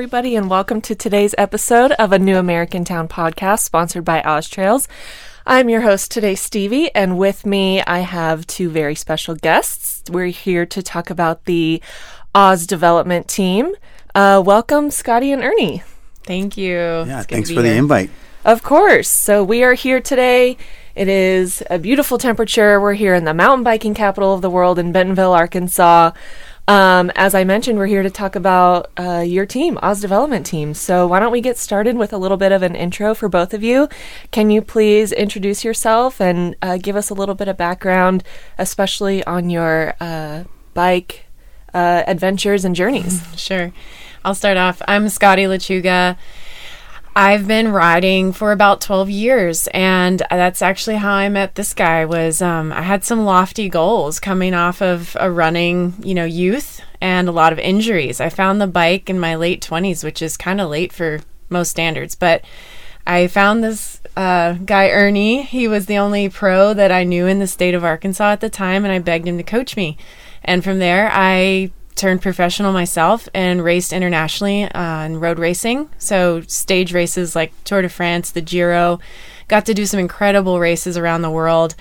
[0.00, 4.22] Hello, everybody, and welcome to today's episode of a New American Town podcast sponsored by
[4.22, 4.88] Oz Trails.
[5.44, 10.02] I'm your host today, Stevie, and with me I have two very special guests.
[10.10, 11.82] We're here to talk about the
[12.34, 13.74] Oz development team.
[14.14, 15.82] Uh, welcome, Scotti and Ernie.
[16.22, 16.78] Thank you.
[16.78, 18.08] Yeah, thanks for the invite.
[18.42, 19.10] Of course.
[19.10, 20.56] So we are here today.
[20.94, 22.80] It is a beautiful temperature.
[22.80, 26.12] We're here in the mountain biking capital of the world in Bentonville, Arkansas.
[26.70, 30.72] Um, as I mentioned, we're here to talk about uh, your team, Oz Development Team.
[30.72, 33.52] So why don't we get started with a little bit of an intro for both
[33.52, 33.88] of you?
[34.30, 38.22] Can you please introduce yourself and uh, give us a little bit of background,
[38.56, 41.26] especially on your uh, bike
[41.74, 43.20] uh, adventures and journeys?
[43.36, 43.72] Sure.
[44.24, 44.80] I'll start off.
[44.86, 46.16] I'm Scotti Lechuga.
[47.20, 52.06] I've been riding for about 12 years and that's actually how I met this guy
[52.06, 56.80] was um, I had some lofty goals coming off of a running, you know, youth
[56.98, 58.22] and a lot of injuries.
[58.22, 61.68] I found the bike in my late 20s, which is kind of late for most
[61.68, 62.42] standards, but
[63.06, 65.42] I found this uh, guy Ernie.
[65.42, 68.48] He was the only pro that I knew in the state of Arkansas at the
[68.48, 69.98] time and I begged him to coach me.
[70.42, 75.90] And from there, I turned professional myself and raced internationally in road racing.
[75.98, 79.00] So stage races like Tour de France, the Giro,
[79.48, 81.74] got to do some incredible races around the world.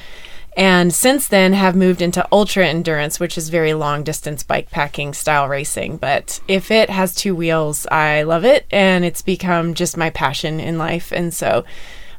[0.58, 5.14] And since then have moved into ultra endurance, which is very long distance bike packing
[5.14, 5.98] style racing.
[5.98, 10.60] But if it has two wheels, I love it, and it's become just my passion
[10.60, 11.14] in life.
[11.14, 11.64] And so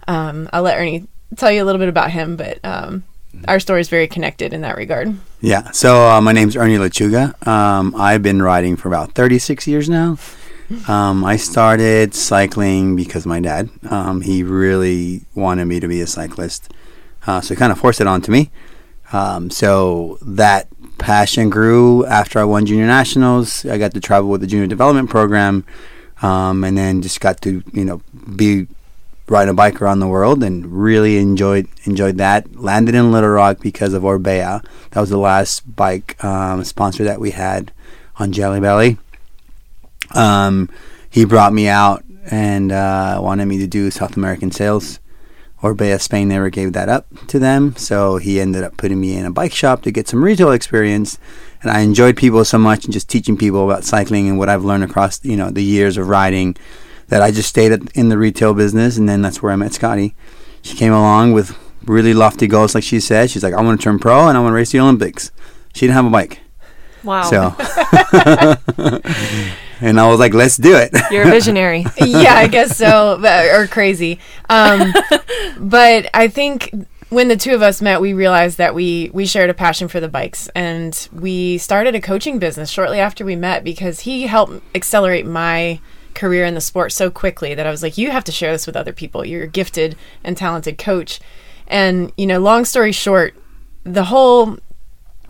[0.08, 3.04] um, I'll let Ernie tell you a little bit about him, but um,
[3.46, 5.14] our story is very connected in that regard.
[5.40, 5.70] Yeah.
[5.70, 7.46] So uh, my name's Ernie Lechuga.
[7.46, 10.18] Um, I've been riding for about 36 years now.
[10.86, 13.70] Um, I started cycling because my dad.
[13.90, 16.72] Um, he really wanted me to be a cyclist,
[17.26, 18.50] uh, so he kind of forced it onto me.
[19.12, 23.66] Um, so that passion grew after I won junior nationals.
[23.66, 25.64] I got to travel with the junior development program,
[26.22, 28.00] um, and then just got to you know
[28.36, 28.68] be
[29.30, 32.56] riding a bike around the world and really enjoyed enjoyed that.
[32.56, 34.62] Landed in Little Rock because of Orbea.
[34.90, 37.72] That was the last bike um, sponsor that we had
[38.18, 38.98] on Jelly Belly.
[40.14, 40.68] Um,
[41.08, 44.98] he brought me out and uh, wanted me to do South American sales.
[45.62, 49.26] Orbea Spain never gave that up to them, so he ended up putting me in
[49.26, 51.18] a bike shop to get some retail experience.
[51.62, 54.64] And I enjoyed people so much and just teaching people about cycling and what I've
[54.64, 56.56] learned across you know the years of riding
[57.10, 59.72] that I just stayed at, in the retail business, and then that's where I met
[59.72, 60.14] Scotti.
[60.62, 63.30] She came along with really lofty goals, like she said.
[63.30, 65.30] She's like, I want to turn pro and I want to race the Olympics.
[65.74, 66.40] She didn't have a bike.
[67.02, 67.22] Wow.
[67.22, 67.54] So,
[69.80, 70.94] and I was like, let's do it.
[71.10, 71.86] You're a visionary.
[71.96, 73.18] yeah, I guess so,
[73.54, 74.18] or crazy.
[74.50, 74.92] Um,
[75.58, 76.74] but I think
[77.08, 79.98] when the two of us met, we realized that we we shared a passion for
[79.98, 84.62] the bikes, and we started a coaching business shortly after we met because he helped
[84.74, 85.80] accelerate my
[86.14, 88.66] career in the sport so quickly that I was like, you have to share this
[88.66, 89.24] with other people.
[89.24, 91.20] You're a gifted and talented coach.
[91.66, 93.34] And, you know, long story short,
[93.84, 94.58] the whole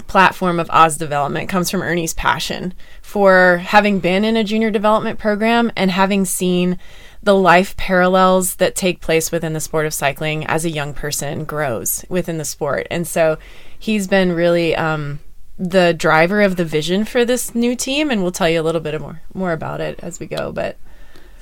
[0.07, 5.19] platform of Oz development comes from Ernie's passion for having been in a junior development
[5.19, 6.79] program and having seen
[7.23, 11.45] the life parallels that take place within the sport of cycling as a young person
[11.45, 12.87] grows within the sport.
[12.91, 13.39] And so
[13.79, 15.21] he's been really um,
[15.60, 18.81] the driver of the vision for this new team, and we'll tell you a little
[18.81, 20.50] bit more more about it as we go.
[20.50, 20.78] But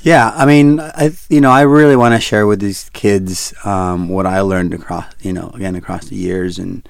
[0.03, 4.09] yeah, I mean, I you know I really want to share with these kids um,
[4.09, 6.87] what I learned across you know again across the years and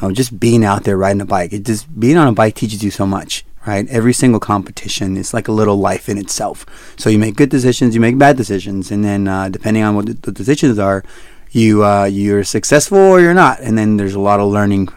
[0.00, 1.52] um, just being out there riding a bike.
[1.52, 3.44] It just being on a bike teaches you so much.
[3.66, 6.64] Right, every single competition is like a little life in itself.
[6.96, 10.06] So you make good decisions, you make bad decisions, and then uh, depending on what
[10.06, 11.04] the, the decisions are,
[11.50, 13.60] you uh, you're successful or you're not.
[13.60, 14.88] And then there's a lot of learning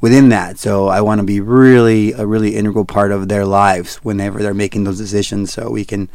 [0.00, 0.58] within that.
[0.58, 4.54] So I want to be really a really integral part of their lives whenever they're
[4.54, 6.08] making those decisions, so we can,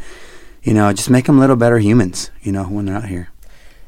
[0.64, 2.32] you know, just make them little better humans.
[2.42, 3.30] You know, when they're out here.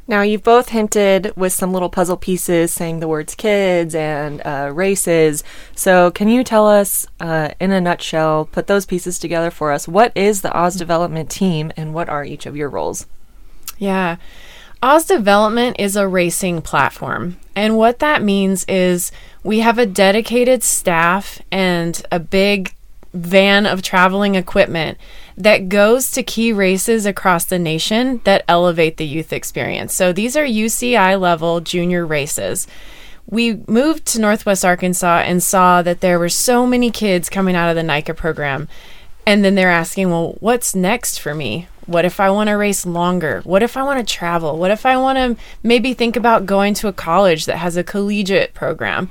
[0.06, 4.70] Now, you've both hinted with some little puzzle pieces saying the words kids and uh,
[4.74, 5.46] races.
[5.76, 9.88] So, can you tell us, uh, in a nutshell, put those pieces together for us?
[9.88, 13.06] What is the Oz Development Team and what are each of your roles?
[13.78, 14.18] Yeah.
[14.84, 17.38] Oz Development is a racing platform.
[17.56, 22.76] And what that means is we have a dedicated staff and a big
[23.14, 24.98] van of traveling equipment
[25.38, 29.94] that goes to key races across the nation that elevate the youth experience.
[29.94, 32.68] So these are UCI level junior races.
[33.26, 37.70] We moved to Northwest Arkansas and saw that there were so many kids coming out
[37.70, 38.68] of the NICA program.
[39.26, 41.70] And then they're asking, well, what's next for me?
[41.86, 43.42] What if I want to race longer?
[43.44, 44.58] What if I want to travel?
[44.58, 47.84] What if I want to maybe think about going to a college that has a
[47.84, 49.10] collegiate program?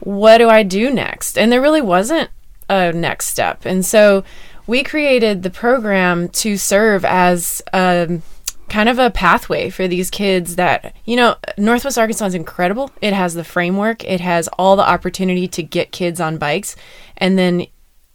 [0.00, 1.38] What do I do next?
[1.38, 2.30] And there really wasn't
[2.68, 3.64] a next step.
[3.64, 4.24] And so
[4.66, 8.20] we created the program to serve as a
[8.68, 13.12] kind of a pathway for these kids that you know northwest arkansas is incredible it
[13.12, 16.74] has the framework it has all the opportunity to get kids on bikes
[17.18, 17.66] and then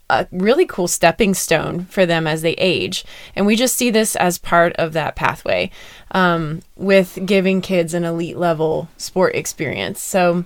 [0.10, 3.04] a really cool stepping stone for them as they age.
[3.36, 5.70] And we just see this as part of that pathway
[6.12, 10.02] um, with giving kids an elite level sport experience.
[10.02, 10.46] So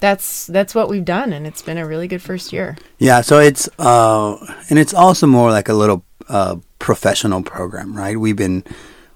[0.00, 2.76] that's that's what we've done, and it's been a really good first year.
[2.98, 4.36] Yeah, so it's uh,
[4.70, 8.18] and it's also more like a little uh, professional program, right?
[8.18, 8.64] We've been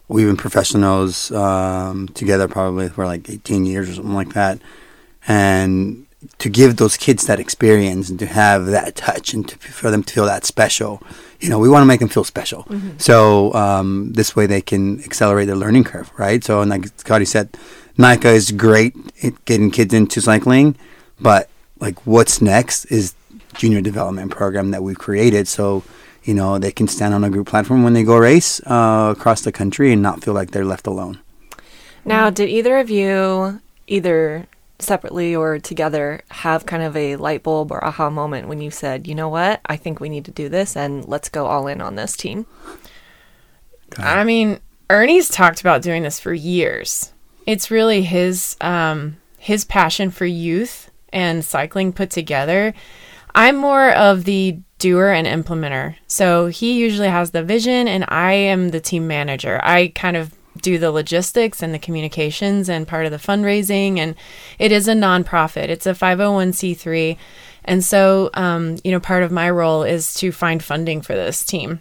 [0.08, 4.58] we've been professionals um, together probably for like 18 years or something like that,
[5.26, 6.01] and
[6.38, 10.02] to give those kids that experience and to have that touch and to, for them
[10.04, 11.02] to feel that special.
[11.40, 12.64] You know, we want to make them feel special.
[12.64, 12.98] Mm-hmm.
[12.98, 16.42] So um, this way they can accelerate their learning curve, right?
[16.44, 17.56] So, and like Scotti said,
[17.98, 20.76] NICA is great at getting kids into cycling,
[21.20, 21.48] but
[21.80, 23.14] like what's next is
[23.54, 25.48] junior development program that we've created.
[25.48, 25.82] So,
[26.25, 29.42] you know, they can stand on a group platform when they go race uh, across
[29.42, 31.18] the country and not feel like they're left alone.
[32.04, 34.46] Now, did either of you either
[34.82, 39.06] separately or together have kind of a light bulb or aha moment when you said,
[39.06, 41.81] you know what, I think we need to do this and let's go all in
[41.81, 42.46] on this team?
[43.99, 47.12] I mean, Ernie's talked about doing this for years.
[47.46, 52.75] It's really his um, his passion for youth and cycling put together.
[53.35, 55.96] I'm more of the doer and implementer.
[56.06, 59.61] So he usually has the vision and I am the team manager.
[59.62, 63.99] I kind of do the logistics and the communications and part of the fundraising.
[63.99, 64.14] And
[64.58, 67.16] it is a nonprofit, it's a 501c3.
[67.64, 71.44] And so, um, you know, part of my role is to find funding for this
[71.44, 71.81] team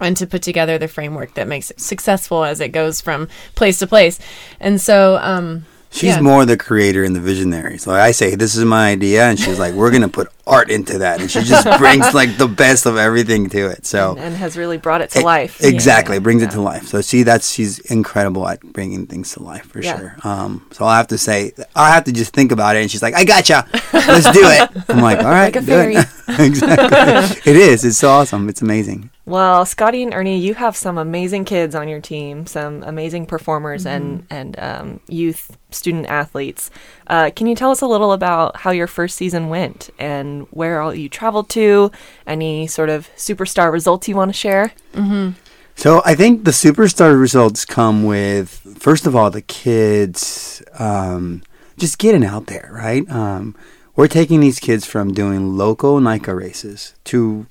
[0.00, 3.78] and to put together the framework that makes it successful as it goes from place
[3.80, 4.18] to place.
[4.60, 5.66] And so, um,
[5.96, 6.20] She's yeah.
[6.20, 7.78] more the creator and the visionary.
[7.78, 10.98] So I say, "This is my idea," and she's like, "We're gonna put art into
[10.98, 13.86] that," and she just brings like the best of everything to it.
[13.86, 15.64] So and, and has really brought it to it, life.
[15.64, 16.20] Exactly, yeah.
[16.20, 16.48] brings yeah.
[16.48, 16.86] it to life.
[16.86, 20.16] So see, that's she's incredible at bringing things to life for sure.
[20.22, 23.02] Um, so I have to say, I have to just think about it, and she's
[23.02, 26.06] like, "I gotcha, let's do it." I'm like, "All right, like do it."
[26.38, 27.84] exactly, it is.
[27.84, 28.48] It's so awesome.
[28.48, 29.10] It's amazing.
[29.26, 33.84] Well, Scotti and Ernie, you have some amazing kids on your team, some amazing performers
[33.84, 33.88] mm-hmm.
[33.88, 36.70] and and um, youth student athletes.
[37.06, 40.80] Uh, can you tell us a little about how your first season went and where
[40.80, 41.90] all you traveled to?
[42.26, 44.72] Any sort of superstar results you want to share?
[44.94, 45.38] Mm-hmm.
[45.76, 51.42] So I think the superstar results come with first of all the kids um,
[51.78, 53.08] just getting out there, right?
[53.10, 53.54] Um,
[53.96, 57.46] we're taking these kids from doing local NICA races to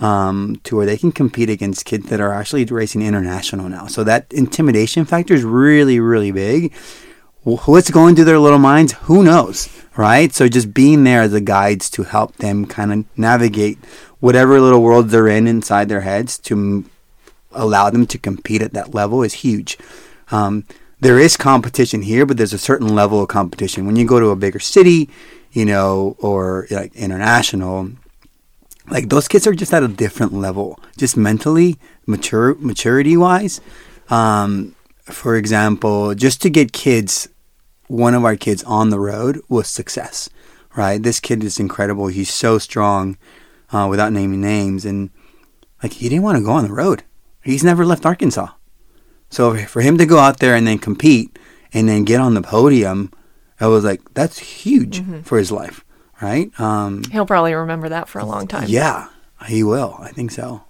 [0.00, 3.86] um, to where they can compete against kids that are actually racing international now.
[3.86, 6.74] So that intimidation factor is really, really big.
[7.44, 8.94] What's going through their little minds?
[9.02, 10.32] Who knows, right?
[10.32, 13.78] So just being there as a guides to help them kind of navigate
[14.18, 16.90] whatever little world they're in inside their heads to m-
[17.52, 19.78] allow them to compete at that level is huge.
[20.30, 20.64] Um,
[21.00, 23.84] there is competition here, but there's a certain level of competition.
[23.84, 25.10] When you go to a bigger city,
[25.54, 27.92] you know, or like international,
[28.90, 33.60] like those kids are just at a different level, just mentally, mature, maturity wise.
[34.10, 34.74] Um,
[35.04, 37.28] for example, just to get kids,
[37.86, 40.28] one of our kids on the road was success,
[40.76, 41.00] right?
[41.00, 42.08] This kid is incredible.
[42.08, 43.16] He's so strong,
[43.72, 45.10] uh, without naming names, and
[45.82, 47.04] like he didn't want to go on the road.
[47.44, 48.48] He's never left Arkansas,
[49.30, 51.38] so for him to go out there and then compete
[51.72, 53.12] and then get on the podium,
[53.60, 55.20] I was like, that's huge mm-hmm.
[55.20, 55.84] for his life
[56.24, 56.58] right?
[56.58, 58.68] Um, He'll probably remember that for a long time.
[58.68, 59.08] Yeah,
[59.46, 59.96] he will.
[59.98, 60.62] I think so.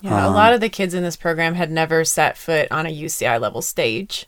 [0.00, 2.86] Yeah, um, a lot of the kids in this program had never set foot on
[2.86, 4.26] a UCI level stage.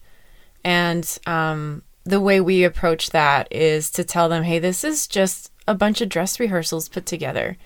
[0.65, 5.51] And um, the way we approach that is to tell them, hey, this is just
[5.67, 7.57] a bunch of dress rehearsals put together.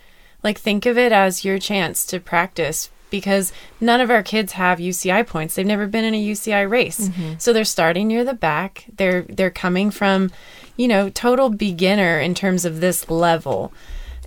[0.43, 4.79] Like, think of it as your chance to practice because none of our kids have
[4.79, 5.55] UCI points.
[5.55, 7.09] They've never been in a UCI race.
[7.09, 7.35] Mm-hmm.
[7.39, 8.87] So they're starting near the back.
[8.97, 10.31] They're they're coming from,
[10.77, 13.73] you know, total beginner in terms of this level.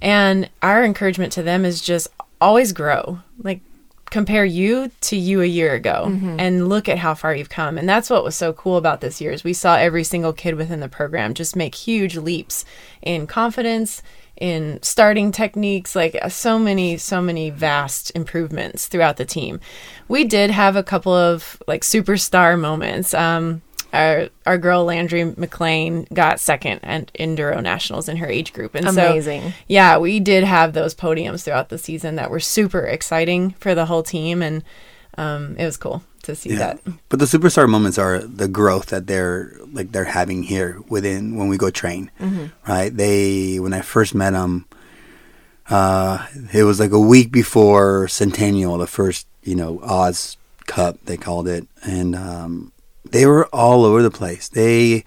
[0.02, 2.08] And our encouragement to them is just
[2.40, 3.20] always grow.
[3.42, 3.62] Like
[4.10, 6.40] compare you to you a year ago mm-hmm.
[6.40, 7.78] and look at how far you've come.
[7.78, 10.56] And that's what was so cool about this year is we saw every single kid
[10.56, 12.66] within the program just make huge leaps
[13.02, 14.02] in confidence,
[14.40, 19.60] in starting techniques, like uh, so many, so many vast improvements throughout the team.
[20.08, 23.14] We did have a couple of like superstar moments.
[23.14, 28.76] Um, our our girl Landry McLean got second at Enduro Nationals in her age group,
[28.76, 29.42] and amazing.
[29.42, 33.74] So, yeah, we did have those podiums throughout the season that were super exciting for
[33.74, 34.64] the whole team, and
[35.20, 36.60] um, it was cool to see yeah.
[36.60, 36.76] that.
[37.10, 41.48] But the superstar moments are the growth that they're like they're having here within when
[41.52, 42.48] we go train, mm-hmm.
[42.68, 42.92] right?
[43.02, 44.66] They when I first met them,
[45.70, 51.18] Uh, it was like a week before Centennial, the first, you know, Oz Cup they
[51.18, 52.72] called it, and um,
[53.06, 54.50] they were all over the place.
[54.50, 55.04] They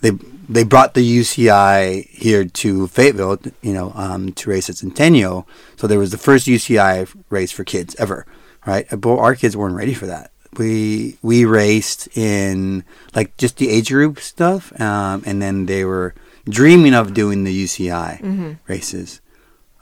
[0.00, 0.12] they
[0.48, 5.46] they brought the UCI here to Fayetteville, you know, um, to race at Centennial.
[5.76, 8.24] So there was the first UCI race for kids ever,
[8.66, 8.86] right?
[8.90, 10.30] But our kids weren't ready for that.
[10.58, 16.14] We we raced in like just the age group stuff, um, and then they were
[16.48, 19.20] dreaming of doing the UCI races.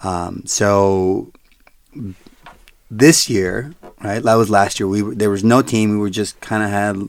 [0.02, 1.32] Um, so
[2.90, 3.72] this year,
[4.02, 4.22] right?
[4.22, 4.88] That was last year.
[4.88, 5.90] We were, there was no team.
[5.90, 7.08] We were just kind of had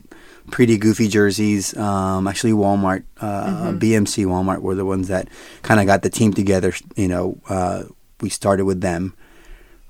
[0.50, 1.76] pretty goofy jerseys.
[1.76, 5.28] Um, actually, Walmart, uh, BMC Walmart were the ones that
[5.62, 6.74] kind of got the team together.
[6.96, 7.84] You know, uh,
[8.20, 9.14] we started with them.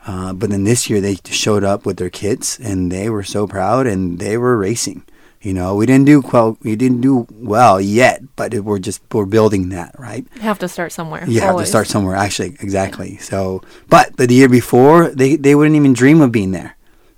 [0.06, 3.46] Uh, but then this year they showed up with their kits and they were so
[3.46, 5.04] proud and they were racing.
[5.40, 6.56] You know, we didn't do well.
[6.62, 10.24] We didn't do well yet, but it, we're just we're building that, right?
[10.36, 11.24] You have to start somewhere.
[11.26, 12.14] You have to start somewhere.
[12.14, 13.16] Actually, exactly.
[13.18, 16.76] So, but the year before, they they wouldn't even dream of being there,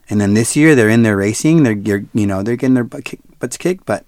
[0.08, 1.64] and then this year they're in there racing.
[1.64, 4.06] They're you're, you know they're getting their butt kick, butts kicked, but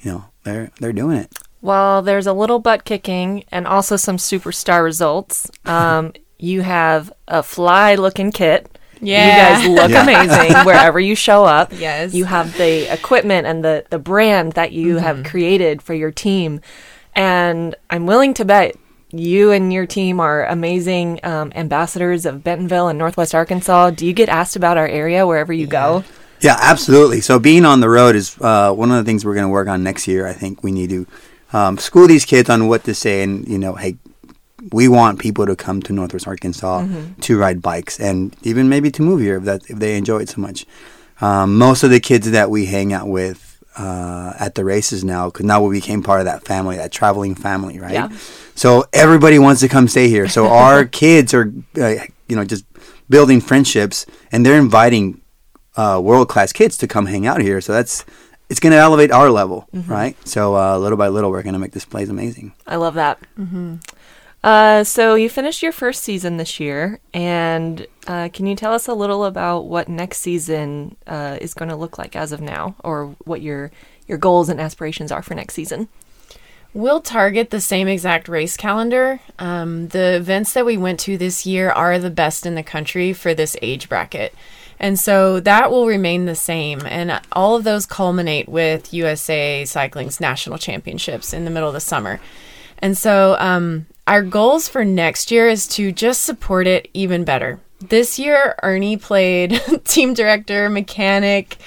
[0.00, 1.32] you know they're they're doing it.
[1.60, 5.50] Well, there's a little butt kicking and also some superstar results.
[5.64, 8.78] Um, you have a fly looking kit.
[9.00, 9.58] Yeah.
[9.60, 10.02] You guys look Yeah.
[10.02, 11.72] amazing wherever you show up.
[11.72, 12.14] Yes.
[12.14, 16.60] You have the equipment and the, the brand that you have created for your team.
[17.14, 18.76] And I'm willing to bet
[19.12, 23.90] you and your team are amazing um, ambassadors of Bentonville and Northwest Arkansas.
[23.90, 26.04] Do you get asked about our area wherever you go?
[26.40, 27.20] Yeah, absolutely.
[27.22, 29.68] So being on the road is uh, one of the things we're going to work
[29.68, 30.26] on next year.
[30.26, 31.06] I think we need to
[31.52, 33.96] um, school these kids on what to say, and you know, hey,
[34.72, 36.86] we want people to come to Northwest Arkansas
[37.20, 40.28] to ride bikes, and even maybe to move here if that if they enjoy it
[40.28, 40.66] so much.
[41.20, 45.30] Um, most of the kids that we hang out with uh, at the races now,
[45.30, 47.92] because now we became part of that family, that traveling family, right?
[47.92, 48.08] Yeah.
[48.54, 50.28] So everybody wants to come stay here.
[50.28, 51.94] So our kids are, uh,
[52.28, 52.64] you know, just
[53.08, 55.20] building friendships, and they're inviting
[55.76, 57.60] uh, world class kids to come hang out here.
[57.60, 58.04] So that's
[58.48, 60.16] it's going to elevate our level, right?
[60.26, 62.54] So uh, little by little, we're going to make this place amazing.
[62.66, 63.18] I love that.
[64.46, 68.86] Uh, so you finished your first season this year, and uh, can you tell us
[68.86, 72.76] a little about what next season uh, is going to look like as of now,
[72.84, 73.72] or what your
[74.06, 75.88] your goals and aspirations are for next season?
[76.72, 79.18] We'll target the same exact race calendar.
[79.40, 83.12] Um, the events that we went to this year are the best in the country
[83.12, 84.32] for this age bracket.
[84.78, 86.82] And so that will remain the same.
[86.86, 91.80] And all of those culminate with USA Cycling's national championships in the middle of the
[91.80, 92.20] summer.
[92.78, 97.60] And so um, our goals for next year is to just support it even better.
[97.80, 101.58] This year, Ernie played team director, mechanic,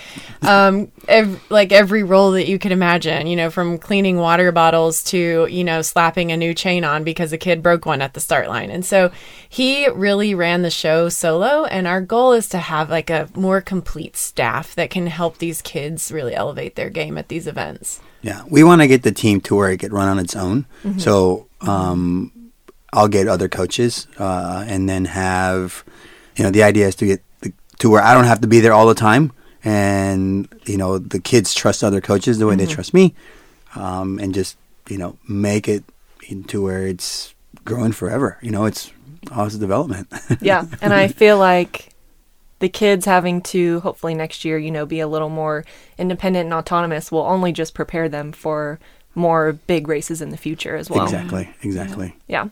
[0.41, 5.03] um, ev- like every role that you could imagine, you know, from cleaning water bottles
[5.05, 8.19] to, you know, slapping a new chain on because a kid broke one at the
[8.19, 8.72] start line.
[8.72, 9.12] And so
[9.48, 11.65] he really ran the show solo.
[11.65, 15.62] And our goal is to have like a more complete staff that can help these
[15.62, 18.01] kids really elevate their game at these events.
[18.24, 20.65] Yeah, we want to get the team to where it could run on its own.
[20.98, 22.51] So um,
[22.93, 25.83] I'll get other coaches, uh, and then have
[26.35, 28.59] you know the idea is to get the, to where I don't have to be
[28.59, 29.31] there all the time,
[29.63, 33.13] and you know the kids trust other coaches the way they trust me,
[33.75, 34.57] um, and just
[34.89, 35.83] you know make it
[36.27, 37.33] into where it's
[37.65, 38.37] growing forever.
[38.41, 38.91] You know, it's
[39.25, 40.07] positive development.
[40.41, 41.89] Yeah, and I feel like
[42.59, 45.65] the kids having to hopefully next year, you know, be a little more
[45.97, 48.79] independent and autonomous will only just prepare them for
[49.19, 51.03] more big races in the future as well.
[51.03, 52.15] exactly, exactly.
[52.27, 52.49] Yeah.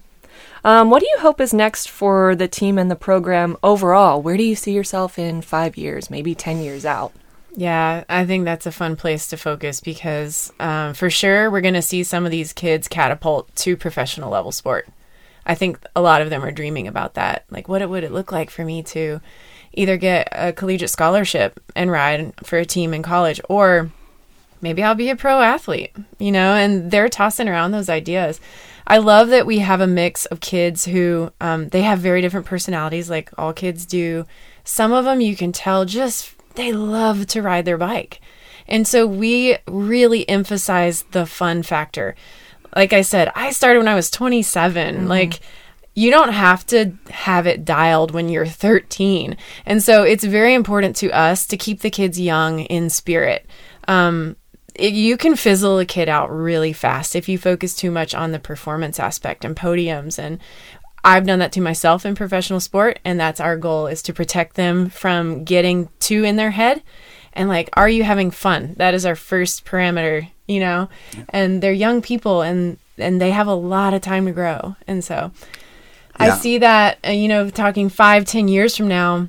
[0.64, 4.22] Um, what do you hope is next for the team and the program overall?
[4.22, 7.14] Where do you see yourself in five years, maybe 10 years out?
[7.56, 11.74] Yeah, I think that's a fun place to focus because um, for sure we're going
[11.74, 14.88] to see some of these kids catapult to professional level sport.
[15.46, 17.46] I think a lot of them are dreaming about that.
[17.50, 19.22] Like, what it, would it look like for me to
[19.74, 23.90] either get a collegiate scholarship and ride for a team in college, or
[24.62, 26.54] maybe I'll be a pro athlete, you know?
[26.54, 28.40] And they're tossing around those ideas.
[28.86, 32.46] I love that we have a mix of kids who um, they have very different
[32.46, 34.26] personalities, like all kids do.
[34.64, 38.22] Some of them you can tell just they love to ride their bike.
[38.68, 42.16] And so we really emphasize the fun factor.
[42.76, 45.08] Like I said, I started when I was 27.
[45.08, 45.40] Like,
[45.98, 49.36] you don't have to have it dialed when you're 13.
[49.66, 53.48] And so it's very important to us to keep the kids young in spirit.
[53.88, 54.36] Um,
[54.78, 58.32] it, you can fizzle a kid out really fast if you focus too much on
[58.32, 60.20] the performance aspect and podiums.
[60.20, 60.40] And
[61.04, 64.56] I've done that to myself in professional sport and that's our goal is to protect
[64.56, 66.84] them from getting too in their head.
[67.34, 68.74] And like are you having fun?
[68.78, 70.90] That is our first parameter you know?
[71.30, 74.76] And they're young people and and they have a lot of time to grow.
[74.88, 75.32] And so
[76.16, 79.28] I see that, uh, you know, talking five, ten years from now,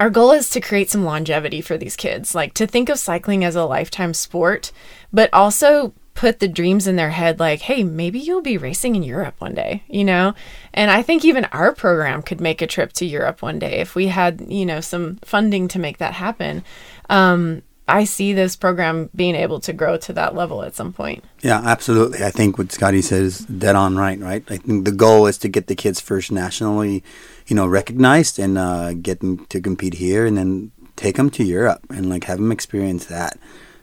[0.00, 3.44] our goal is to create some longevity for these kids, like to think of cycling
[3.44, 4.72] as a lifetime sport,
[5.12, 9.02] but also put the dreams in their head like, hey, maybe you'll be racing in
[9.02, 10.34] Europe one day, you know?
[10.72, 13.94] And I think even our program could make a trip to Europe one day if
[13.94, 16.64] we had, you know, some funding to make that happen.
[17.08, 21.24] Um, I see this program being able to grow to that level at some point.
[21.42, 22.24] Yeah, absolutely.
[22.24, 24.44] I think what Scotti says is dead on right, right?
[24.48, 27.02] I think the goal is to get the kids first nationally,
[27.50, 31.42] you know, recognized and uh, get them to compete here and then take them to
[31.42, 33.36] Europe and like have them experience that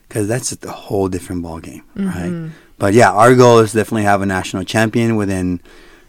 [0.07, 2.51] because that's a whole different ball game, right?
[2.79, 5.59] But yeah, our goal is definitely have a national champion within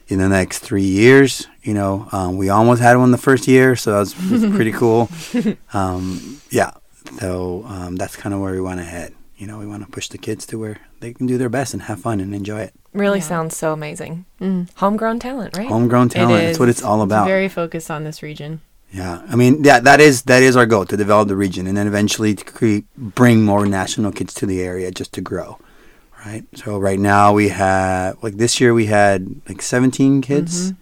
[0.07, 1.49] in the next three years.
[1.63, 5.11] You know, um, we almost had one the first year, so that was pretty cool.
[5.75, 6.73] Um, yeah,
[7.19, 9.15] so um, that's kind of where we want to head.
[9.39, 11.73] You know, we want to push the kids to where they can do their best
[11.73, 12.75] and have fun and enjoy it.
[12.93, 13.25] Really Yeah.
[13.25, 14.25] sounds so amazing.
[14.77, 15.69] Homegrown talent, right?
[15.69, 16.43] Homegrown talent.
[16.43, 16.77] It That's what is.
[16.77, 17.27] it's all about.
[17.27, 18.61] very focused on this region.
[18.91, 21.77] yeah, I mean, yeah, that is that is our goal to develop the region and
[21.77, 25.59] then eventually to create, bring more national kids to the area just to grow,
[26.27, 26.45] right?
[26.57, 30.73] So right now we have like this year we had like 17 kids,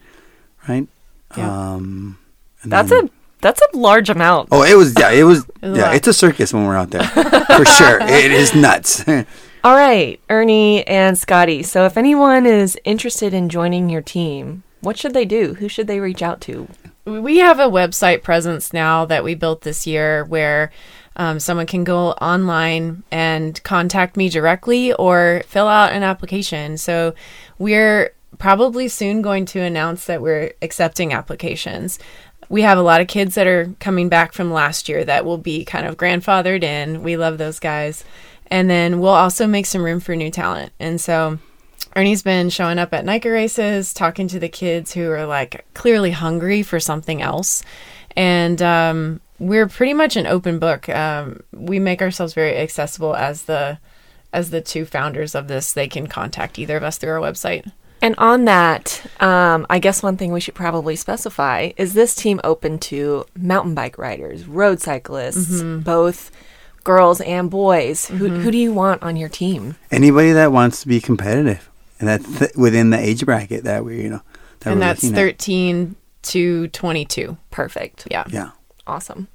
[0.69, 0.87] right?
[1.37, 1.51] Yeah.
[1.73, 2.17] Um,
[2.63, 3.09] and That's then- a
[3.41, 4.49] that's a large amount.
[4.51, 7.03] Oh, it was yeah, it was a yeah, it's a circus when we're out there
[7.03, 7.99] for sure.
[8.07, 9.07] It is nuts.
[9.63, 11.65] All right, Ernie and Scotti.
[11.65, 15.55] So if anyone is interested in joining your team, what should they do?
[15.55, 16.67] Who should they reach out to?
[17.05, 20.71] We have a website presence now that we built this year where
[21.15, 26.77] um, someone can go online and contact me directly or fill out an application.
[26.77, 27.15] So
[27.57, 31.97] we're probably soon going to announce that we're accepting applications.
[32.49, 35.37] We have a lot of kids that are coming back from last year that will
[35.37, 37.03] be kind of grandfathered in.
[37.03, 38.03] We love those guys.
[38.49, 40.71] And then we'll also make some room for new talent.
[40.79, 41.39] And so
[41.95, 46.11] Ernie's been showing up at NICA races, talking to the kids who are like clearly
[46.11, 47.63] hungry for something else.
[48.15, 50.87] And um, we're pretty much an open book.
[50.89, 53.79] Um, we make ourselves very accessible as the
[54.33, 55.73] as the two founders of this.
[55.73, 57.71] They can contact either of us through our website.
[58.07, 62.39] And on that, um, I guess one thing we should probably specify is this team
[62.41, 66.31] open to mountain bike riders, road cyclists, both
[66.85, 68.07] girls and boys.
[68.07, 69.75] Who, who do you want on your team?
[69.91, 74.03] Anybody that wants to be competitive, and that's th- within the age bracket that we,
[74.03, 74.21] you know,
[74.61, 75.21] that and we're that's looking at.
[75.21, 77.35] 13 to 22.
[77.51, 78.07] Perfect.
[78.09, 78.23] Yeah.
[78.29, 78.51] Yeah.
[78.87, 79.27] Awesome.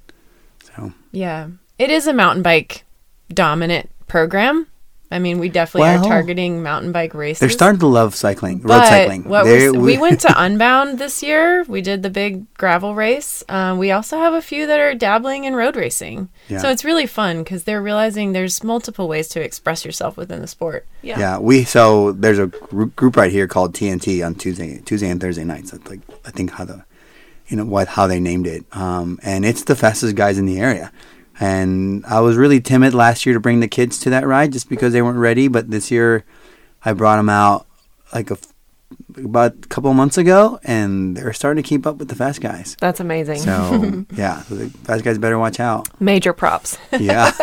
[0.65, 1.49] So Yeah.
[1.79, 2.85] It is a mountain bike
[3.29, 4.67] dominant program.
[5.13, 7.41] I mean, we definitely Well, are targeting mountain bike races.
[7.41, 9.25] they're starting to love cycling, road But cycling.
[9.25, 11.65] what They- we, we went to Unbound this year.
[11.69, 13.45] We did the big gravel race.
[13.49, 16.31] Um, we also have a few that are dabbling in road racing.
[16.49, 16.59] Yeah.
[16.59, 20.47] So it's really fun because they're realizing there's multiple ways to express yourself within the
[20.49, 20.87] sport.
[21.03, 21.19] Yeah.
[21.19, 25.21] Yeah, we so there's a gr- group right here called TNT on Tuesday, Tuesday and
[25.21, 25.73] Thursday nights.
[25.73, 26.85] That's like I think how the,
[27.49, 28.65] you know what how they named it.
[28.73, 30.91] Um, and it's the fastest guys in the area.
[31.43, 34.69] And I was really timid last year to bring the kids to that ride just
[34.69, 35.49] because they weren't ready.
[35.49, 36.25] But this year,
[36.85, 37.67] I brought them out
[38.15, 38.53] like a f-
[39.17, 42.77] about a couple months ago, and they're starting to keep up with the fast guys.
[42.79, 43.39] That's amazing.
[43.41, 45.89] So yeah, so the fast guys better watch out.
[46.01, 46.79] Major props.
[47.01, 47.33] Yeah.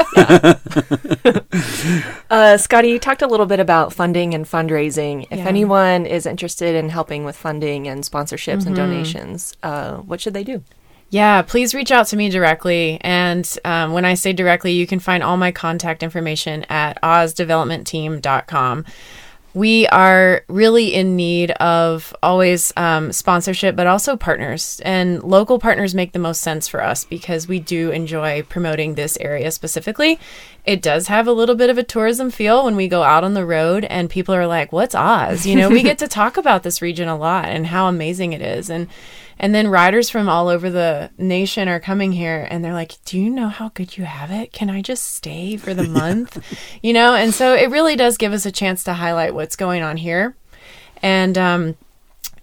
[2.31, 5.25] Uh, Scotti, you talked a little bit about funding and fundraising.
[5.31, 5.47] If Yeah.
[5.47, 10.43] anyone is interested in helping with funding and sponsorships and donations, uh, what should they
[10.43, 10.63] do?
[11.09, 12.99] Yeah, please reach out to me directly.
[13.01, 18.85] And um, when I say directly, you can find all my contact information at ozdevelopmentteam.com.
[19.55, 24.79] We are really in need of always um, sponsorship, but also partners.
[24.85, 29.17] And local partners make the most sense for us because we do enjoy promoting this
[29.17, 30.19] area specifically.
[30.65, 33.33] It does have a little bit of a tourism feel when we go out on
[33.33, 35.47] the road and people are like, What's Oz?
[35.47, 38.43] You know, we get to talk about this region a lot and how amazing it
[38.43, 38.69] is.
[38.69, 38.87] And
[39.39, 43.17] and then riders from all over the nation are coming here and they're like, Do
[43.17, 44.51] you know how good you have it?
[44.51, 46.43] Can I just stay for the month?
[46.83, 49.81] you know, and so it really does give us a chance to highlight what's going
[49.81, 50.35] on here.
[51.01, 51.77] And um,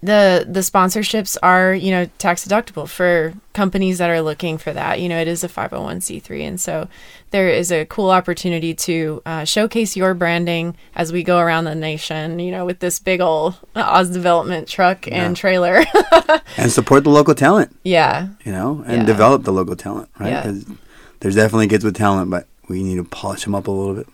[0.02, 5.00] the the sponsorships are, you know, tax deductible for companies that are looking for that.
[5.00, 6.40] You know, it is a 501c3.
[6.46, 6.88] And so
[7.30, 11.74] there is a cool opportunity to uh, showcase your branding as we go around the
[11.74, 15.85] nation, you know, with this big old Oz development truck and trailer.
[16.56, 17.74] and support the local talent.
[17.82, 18.28] yeah.
[18.44, 19.04] you know, and Yeah.
[19.06, 20.30] develop the local talent, right?
[20.30, 20.52] Yeah.
[21.20, 24.06] there's definitely kids with talent, but we need to polish them up a little bit.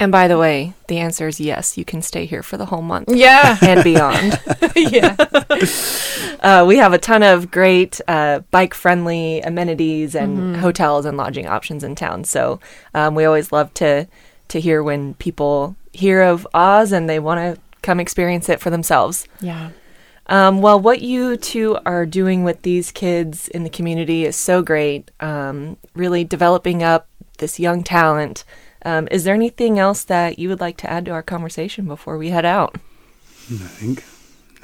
[0.00, 1.76] And by the way, the answer is yes.
[1.76, 3.56] You can stay here for the whole month Yeah.
[3.62, 4.40] and beyond.
[4.76, 5.16] yeah.
[6.40, 11.48] Uh, we have a ton of great uh, bike friendly amenities and hotels and lodging
[11.48, 12.22] options in town.
[12.22, 12.60] So
[12.94, 14.06] um, we always love to
[14.48, 18.70] to hear when people hear of Oz and they want to come experience it for
[18.70, 19.26] themselves.
[19.40, 19.70] Yeah.
[20.28, 24.62] Um, well, what you two are doing with these kids in the community is so
[24.62, 25.10] great.
[25.18, 27.08] Um, really developing up
[27.38, 28.44] this young talent.
[28.84, 32.16] Um, is there anything else that you would like to add to our conversation before
[32.16, 32.76] we head out?
[33.50, 34.04] I think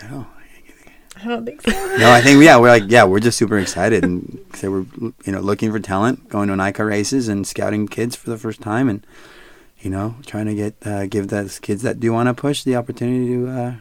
[0.02, 0.26] no.
[1.16, 1.70] I don't think so.
[1.70, 5.32] No, I think yeah, we're like yeah, we're just super excited and so we're you
[5.32, 8.88] know looking for talent, going to NICA races and scouting kids for the first time,
[8.88, 9.06] and
[9.80, 12.76] you know trying to get uh, give those kids that do want to push the
[12.76, 13.74] opportunity to uh,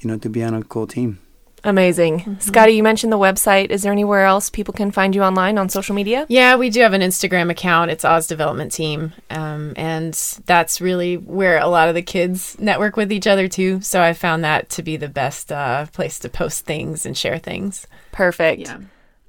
[0.00, 1.18] you know to be on a cool team.
[1.64, 2.20] Amazing.
[2.40, 3.70] Scotti, you mentioned the website.
[3.70, 6.26] Is there anywhere else people can find you online on social media?
[6.28, 7.90] Yeah, we do have an Instagram account.
[7.90, 10.14] It's Oz Development Team, um, and
[10.46, 13.80] that's really where a lot of the kids network with each other too.
[13.80, 17.38] So I found that to be the best uh, place to post things and share
[17.38, 17.86] things.
[18.12, 18.70] Perfect.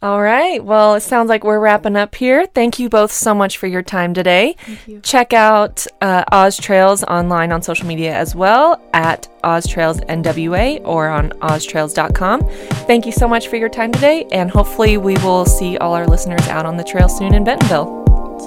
[0.06, 0.64] All right.
[0.64, 2.46] Well, it sounds like we're wrapping up here.
[2.46, 4.56] Thank you both so much for your time today.
[4.60, 5.00] Thank you.
[5.02, 10.80] Check out uh, Oz Trails online on social media as well at Oz Trails NWA
[10.86, 12.48] or on oztrails.com.
[12.86, 16.06] Thank you so much for your time today, and hopefully, we will see all our
[16.06, 18.04] listeners out on the trail soon in Bentonville.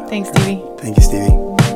[0.09, 0.63] Thanks, Stevie.
[0.79, 1.68] Thank you, Stevie.